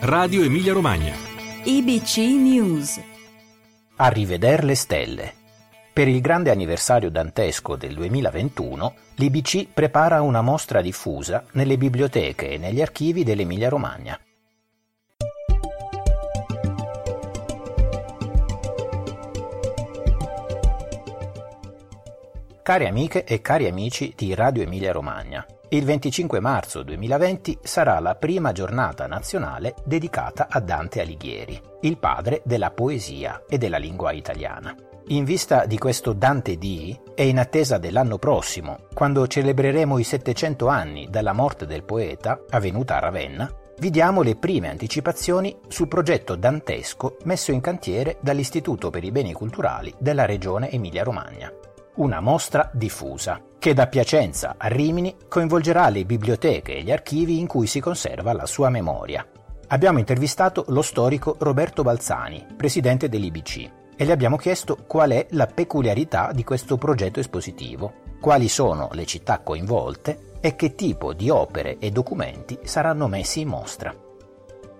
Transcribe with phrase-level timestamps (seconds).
[0.00, 1.14] Radio Emilia Romagna.
[1.64, 3.00] IBC News.
[3.96, 5.34] A riveder le stelle.
[5.92, 12.58] Per il grande anniversario dantesco del 2021, l'IBC prepara una mostra diffusa nelle biblioteche e
[12.58, 14.18] negli archivi dell'Emilia Romagna.
[22.62, 28.14] Cari amiche e cari amici di Radio Emilia Romagna, il 25 marzo 2020 sarà la
[28.14, 34.74] prima giornata nazionale dedicata a Dante Alighieri, il padre della poesia e della lingua italiana.
[35.08, 40.66] In vista di questo Dante D e in attesa dell'anno prossimo, quando celebreremo i 700
[40.68, 46.34] anni dalla morte del poeta, avvenuta a Ravenna, vi diamo le prime anticipazioni sul progetto
[46.36, 51.50] dantesco messo in cantiere dall'Istituto per i Beni Culturali della Regione Emilia-Romagna
[51.94, 57.46] una mostra diffusa, che da Piacenza a Rimini coinvolgerà le biblioteche e gli archivi in
[57.46, 59.26] cui si conserva la sua memoria.
[59.68, 65.46] Abbiamo intervistato lo storico Roberto Balzani, presidente dell'IBC, e le abbiamo chiesto qual è la
[65.46, 71.78] peculiarità di questo progetto espositivo, quali sono le città coinvolte e che tipo di opere
[71.78, 73.94] e documenti saranno messi in mostra.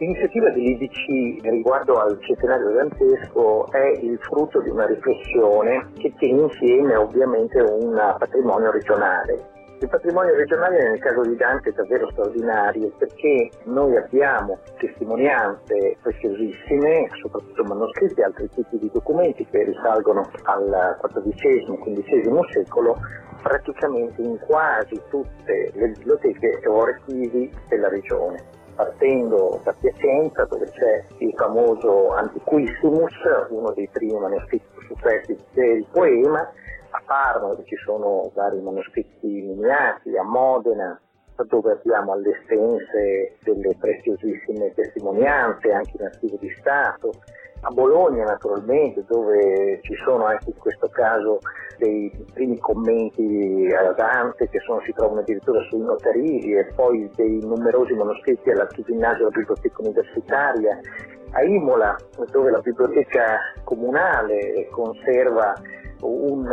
[0.00, 6.96] L'iniziativa dell'IDC riguardo al centenario dantesco è il frutto di una riflessione che tiene insieme
[6.96, 9.48] ovviamente un patrimonio regionale.
[9.78, 17.08] Il patrimonio regionale nel caso di Dante è davvero straordinario perché noi abbiamo testimonianze preziosissime,
[17.20, 22.96] soprattutto manoscritti e altri tipi di documenti che risalgono al XIV-XV secolo,
[23.42, 31.04] praticamente in quasi tutte le biblioteche o archivi della regione partendo da Piacenza dove c'è
[31.18, 33.12] il famoso Antiquissimus,
[33.50, 40.16] uno dei primi manoscritti superstiti del poema, a Parma dove ci sono vari manoscritti miniati,
[40.16, 40.98] a Modena
[41.48, 47.12] dove abbiamo alle estense delle preziosissime testimonianze anche in archivo di Stato,
[47.62, 51.38] a Bologna naturalmente dove ci sono anche in questo caso
[51.76, 57.40] dei primi commenti a Dante che sono, si trovano addirittura sui notarini e poi dei
[57.42, 60.80] numerosi manoscritti all'archivinaggio della biblioteca universitaria,
[61.32, 61.96] a Imola
[62.30, 65.54] dove la biblioteca comunale conserva
[66.02, 66.48] un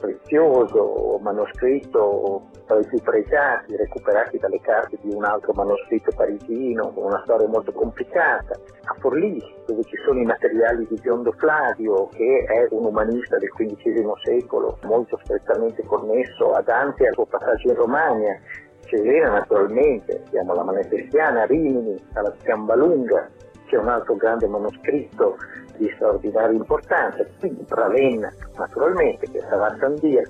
[0.00, 7.04] prezioso manoscritto tra i più pregiati, recuperati dalle carte di un altro manoscritto parigino, con
[7.04, 8.54] una storia molto complicata.
[8.84, 13.50] A Forlì, dove ci sono i materiali di Biondo Flavio, che è un umanista del
[13.50, 18.38] XV secolo, molto strettamente connesso a Dante e al suo passaggio in Romagna.
[18.86, 23.30] Cesena naturalmente, abbiamo la Manifestiana, Rimini, alla Sciambalunga,
[23.66, 25.36] c'è un altro grande manoscritto
[25.76, 30.22] di straordinaria importanza, quindi Ravenna naturalmente, che sarà Sandia,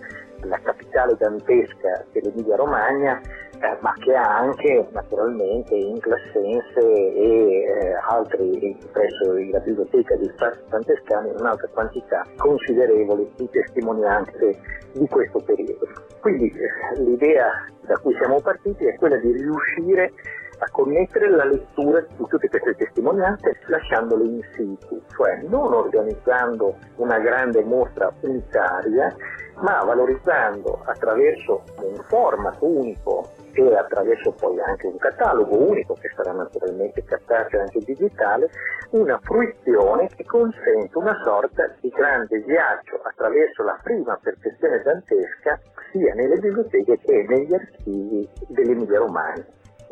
[0.43, 3.21] la capitale dantesca dell'Emilia Romagna,
[3.61, 10.31] eh, ma che ha anche naturalmente in Classense e eh, altri presso la biblioteca di
[10.35, 14.59] Stati Dantescani un'altra quantità considerevole di testimonianze
[14.93, 15.89] di questo periodo.
[16.21, 17.49] Quindi eh, l'idea
[17.87, 20.13] da cui siamo partiti è quella di riuscire
[20.59, 27.19] a connettere la lettura di tutte queste testimonianze lasciandole in situ, cioè non organizzando una
[27.19, 29.15] grande mostra unitaria,
[29.57, 36.33] ma valorizzando attraverso un format unico e attraverso poi anche un catalogo unico che sarà
[36.33, 38.51] naturalmente cartaceo anche digitale,
[38.91, 45.61] una fruizione che consente una sorta di grande viaggio attraverso la prima perfezione dantesca
[45.93, 49.45] sia nelle biblioteche che negli archivi dell'Emilia Romagna.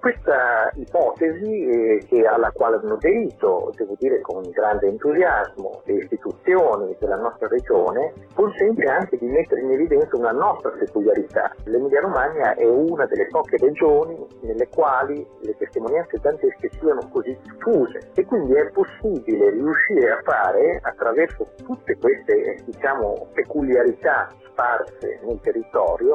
[0.02, 7.14] Questa ipotesi, eh, alla quale hanno aderito, devo dire con grande entusiasmo, le istituzioni della
[7.14, 11.54] nostra regione, consente anche di mettere in evidenza una nostra peculiarità.
[11.66, 18.10] L'Emilia Romagna è una delle poche regioni nelle quali le testimonianze dantesche siano così diffuse
[18.16, 26.14] e quindi è possibile riuscire a fare, attraverso tutte queste diciamo, peculiarità sparse nel territorio,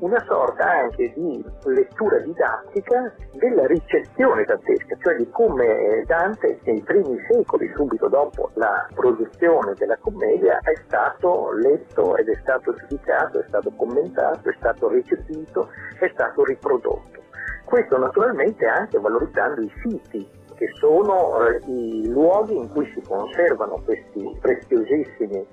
[0.00, 7.18] una sorta anche di lettura didattica della ricezione dantesca, cioè di come Dante nei primi
[7.30, 13.44] secoli, subito dopo la produzione della commedia, è stato letto ed è stato giudicato, è
[13.48, 17.22] stato commentato, è stato recepito, è stato riprodotto.
[17.64, 23.80] Questo naturalmente anche valorizzando i siti che sono eh, i luoghi in cui si conservano
[23.84, 25.46] questi preziosissimi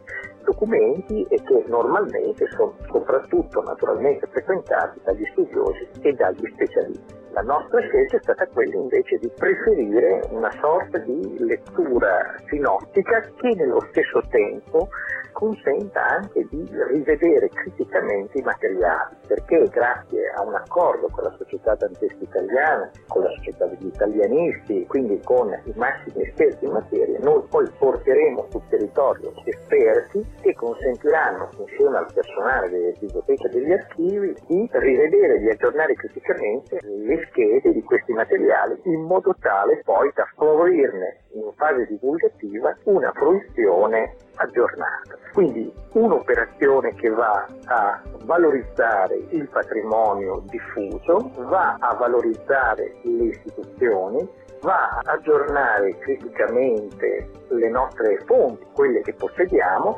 [0.43, 7.19] documenti e che normalmente sono soprattutto naturalmente frequentati dagli studiosi e dagli specialisti.
[7.33, 13.55] La nostra scelta è stata quella invece di preferire una sorta di lettura sinottica che
[13.55, 14.89] nello stesso tempo
[15.31, 19.15] consenta anche di rivedere criticamente i materiali.
[19.27, 24.85] perché grazie a un accordo con la società dantesca italiana, con la società degli italianisti,
[24.87, 31.49] quindi con i massimi esperti in materia, noi poi porteremo sul territorio esperti che consentiranno
[31.57, 37.27] insieme al personale delle biblioteche e degli archivi di rivedere e di aggiornare criticamente le
[37.29, 44.15] schede di questi materiali in modo tale poi da favorirne in fase divulgativa una fruizione
[44.35, 45.17] aggiornata.
[45.33, 54.27] Quindi un'operazione che va a valorizzare il patrimonio diffuso, va a valorizzare le istituzioni,
[54.61, 59.97] va a aggiornare criticamente le nostre fonti, quelle che possediamo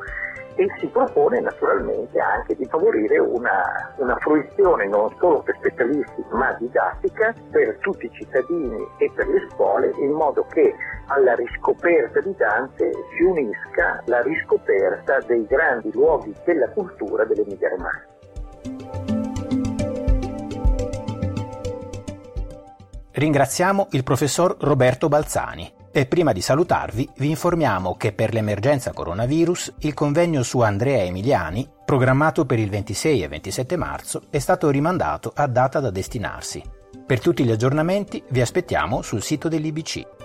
[0.55, 6.53] e si propone naturalmente anche di favorire una, una, fruizione non solo per specialisti ma
[6.59, 10.75] didattica per tutti i cittadini e per le scuole in modo che
[11.07, 18.12] alla riscoperta di Dante si unisca la riscoperta dei grandi luoghi della cultura dell'Emilia Romagna.
[23.15, 25.71] Ringraziamo il professor Roberto Balzani.
[25.91, 31.69] E prima di salutarvi vi informiamo che per l'emergenza coronavirus il convegno su Andrea Emiliani,
[31.85, 36.63] programmato per il 26 e 27 marzo, è stato rimandato a data da destinarsi.
[37.05, 40.22] Per tutti gli aggiornamenti vi aspettiamo sul sito dell'IBC